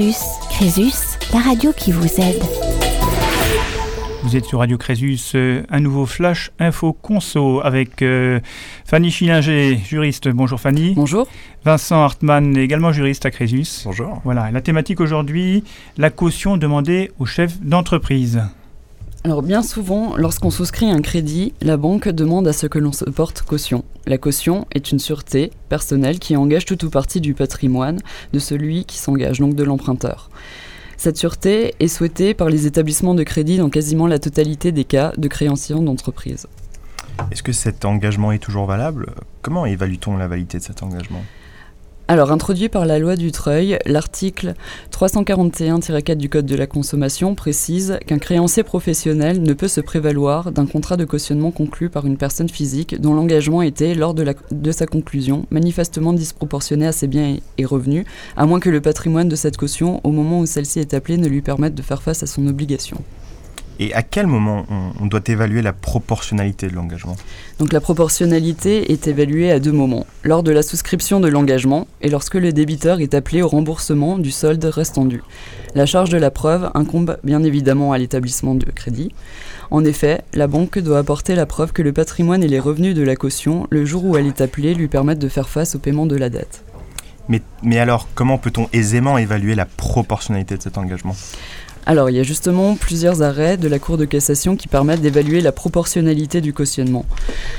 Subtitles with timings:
[0.00, 2.42] Crésus, Crésus, la radio qui vous aide.
[4.22, 8.40] Vous êtes sur Radio Crésus, euh, un nouveau flash info conso avec euh,
[8.86, 10.30] Fanny Schillinger, juriste.
[10.30, 10.94] Bonjour Fanny.
[10.94, 11.28] Bonjour.
[11.66, 13.82] Vincent Hartmann, également juriste à Crésus.
[13.84, 14.22] Bonjour.
[14.24, 15.64] Voilà, la thématique aujourd'hui,
[15.98, 18.40] la caution demandée aux chefs d'entreprise.
[19.22, 23.04] Alors bien souvent, lorsqu'on souscrit un crédit, la banque demande à ce que l'on se
[23.04, 23.84] porte caution.
[24.06, 28.00] La caution est une sûreté personnelle qui engage tout ou partie du patrimoine
[28.32, 30.30] de celui qui s'engage, donc de l'emprunteur.
[30.96, 35.12] Cette sûreté est souhaitée par les établissements de crédit dans quasiment la totalité des cas
[35.18, 36.46] de créanciers d'entreprise.
[37.30, 39.12] Est-ce que cet engagement est toujours valable?
[39.42, 41.22] Comment évalue-t-on la validité de cet engagement?
[42.10, 44.54] Alors, introduit par la loi Dutreuil, l'article
[44.90, 50.66] 341-4 du Code de la consommation précise qu'un créancier professionnel ne peut se prévaloir d'un
[50.66, 55.46] contrat de cautionnement conclu par une personne physique dont l'engagement était, lors de, sa conclusion,
[55.52, 58.04] manifestement disproportionné à ses biens et revenus,
[58.36, 61.28] à moins que le patrimoine de cette caution, au moment où celle-ci est appelée, ne
[61.28, 63.04] lui permette de faire face à son obligation.
[63.82, 64.66] Et à quel moment
[65.00, 67.16] on, doit évaluer la proportionnalité de l'engagement
[67.58, 70.06] Donc la proportionnalité est évaluée à deux moments.
[70.22, 74.30] Lors de la souscription de l'engagement et lorsque le débiteur est appelé au remboursement du
[74.30, 75.22] solde restant dû.
[75.74, 79.14] La charge de la preuve incombe bien évidemment à l'établissement de crédit.
[79.70, 83.02] En effet, la banque doit apporter la preuve que le patrimoine et les revenus de
[83.02, 86.04] la caution, le jour où elle est appelée, lui permettent de faire face au paiement
[86.04, 86.64] de la dette.
[87.30, 91.14] Mais, mais alors, comment peut-on aisément évaluer la proportionnalité de cet engagement?
[91.90, 95.40] Alors, il y a justement plusieurs arrêts de la Cour de cassation qui permettent d'évaluer
[95.40, 97.04] la proportionnalité du cautionnement.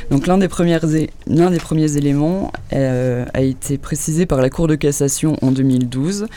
[0.09, 5.51] Donc, l'un des, premiers éléments euh, a été précisé par la Cour de cassation en
[5.51, 6.27] 2012.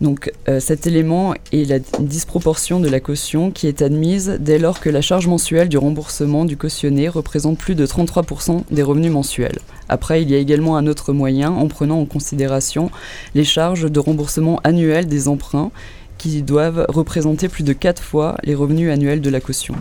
[0.00, 4.80] Donc, euh, cet élément est la disproportion de la caution qui est admise dès lors
[4.80, 9.58] que la charge mensuelle du remboursement du cautionné représente plus de 33% des revenus mensuels.
[9.90, 12.90] Après, il y a également un autre moyen en prenant en considération
[13.34, 15.70] les charges de remboursement annuel des emprunts
[16.18, 19.74] qui doivent représenter plus de 4 fois les revenus annuels de la caution.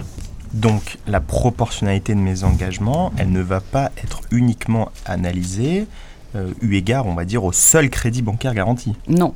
[0.53, 5.87] Donc la proportionnalité de mes engagements, elle ne va pas être uniquement analysée
[6.36, 8.93] euh, eu égard, on va dire, au seul crédit bancaire garanti.
[9.08, 9.33] Non.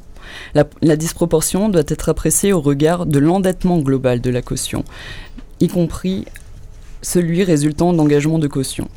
[0.53, 4.83] La, la disproportion doit être appréciée au regard de l'endettement global de la caution,
[5.61, 6.25] y compris
[7.01, 8.89] celui résultant d'engagement de caution.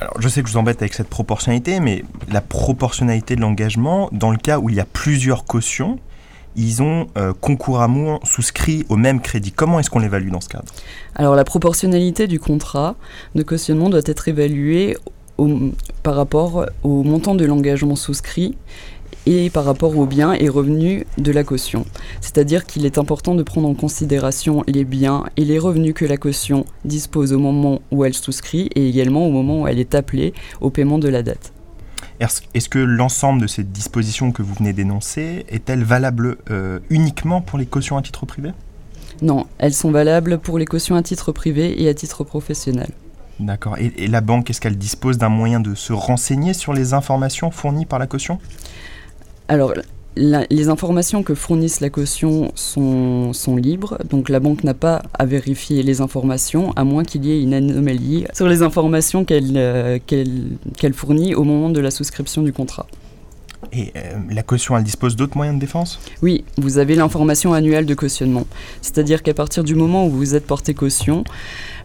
[0.00, 4.08] Alors, je sais que je vous embête avec cette proportionnalité, mais la proportionnalité de l'engagement,
[4.12, 5.98] dans le cas où il y a plusieurs cautions,
[6.56, 9.52] ils ont euh, concouramment souscrit au même crédit.
[9.52, 10.72] Comment est-ce qu'on l'évalue dans ce cadre?
[11.14, 12.96] Alors la proportionnalité du contrat
[13.34, 14.96] de cautionnement doit être évaluée
[16.02, 18.56] par rapport au montant de l'engagement souscrit
[19.26, 21.84] et par rapport aux biens et revenus de la caution.
[22.20, 26.16] C'est-à-dire qu'il est important de prendre en considération les biens et les revenus que la
[26.16, 30.34] caution dispose au moment où elle souscrit et également au moment où elle est appelée
[30.60, 31.52] au paiement de la dette.
[32.20, 37.58] Est-ce que l'ensemble de ces dispositions que vous venez d'énoncer est-elle valable euh, uniquement pour
[37.58, 38.52] les cautions à titre privé?
[39.22, 42.90] Non, elles sont valables pour les cautions à titre privé et à titre professionnel.
[43.40, 43.76] D'accord.
[43.78, 47.50] Et, et, la banque, est-ce qu'elle dispose d'un moyen de se renseigner sur les informations
[47.50, 48.38] fournies par la caution?
[49.48, 49.74] Alors,
[50.16, 55.24] les informations que fournissent la caution sont, sont libres, donc la banque n'a pas à
[55.24, 59.98] vérifier les informations, à moins qu'il y ait une anomalie sur les informations qu'elle euh,
[60.92, 62.86] fournit au moment de la souscription du contrat.
[63.72, 66.00] Et euh, la caution, elle dispose d'autres moyens de défense?
[66.20, 68.46] Oui, vous avez l'information annuelle de cautionnement.
[68.82, 71.24] C'est-à-dire qu'à partir du moment où vous êtes porté caution,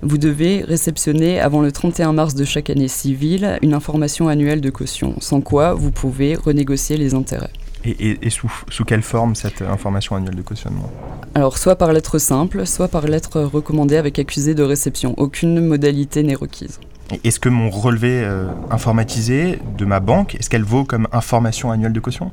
[0.01, 4.69] vous devez réceptionner avant le 31 mars de chaque année civile une information annuelle de
[4.69, 7.53] caution, sans quoi vous pouvez renégocier les intérêts.
[7.87, 10.91] Et, sous, quelle forme cette information annuelle de cautionnement?
[11.35, 15.13] Alors, soit par lettre simple, soit par lettre recommandée avec accusé de réception.
[15.17, 16.79] Aucune modalité n'est requise.
[17.23, 21.93] Est-ce que mon relevé euh, informatisé de ma banque, est-ce qu'elle vaut comme information annuelle
[21.93, 22.31] de caution?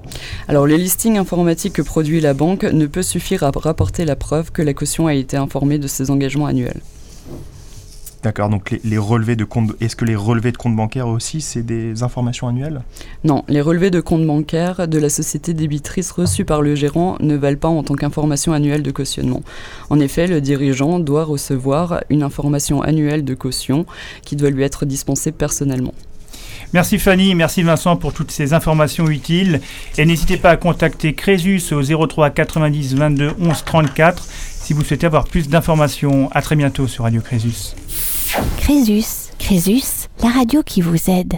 [0.48, 4.50] Alors, le listing informatique que produit la banque ne peut suffire à rapporter la preuve
[4.50, 6.80] que la caution a été informée de ses engagements annuels.
[8.24, 11.62] D'accord, donc les, relevés de compte, est-ce que les relevés de compte bancaire aussi, c'est
[11.62, 12.80] des informations annuelles?
[13.22, 17.36] Non, les relevés de compte bancaire de la société débitrice reçus par le gérant ne
[17.36, 19.42] valent pas en tant qu'information annuelle de cautionnement.
[19.90, 23.84] En effet, le dirigeant doit recevoir une information annuelle de caution
[24.24, 25.92] qui doit lui être dispensée personnellement.
[26.72, 29.60] Merci Fanny, merci Vincent pour toutes ces informations utiles.
[29.98, 35.04] Et n'hésitez pas à contacter Crésus au 03 90 22 11 34 si vous souhaitez
[35.04, 36.30] avoir plus d'informations.
[36.32, 37.74] À très bientôt sur Radio Crésus.
[38.64, 41.34] Crésus, Crésus, la radio qui vous aide.